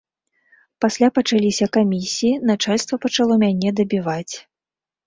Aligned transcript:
Пасля 0.85 1.09
пачаліся 1.17 1.65
камісіі, 1.79 2.33
начальства 2.53 2.95
пачало 3.07 3.33
мяне 3.47 3.69
дабіваць. 3.83 4.35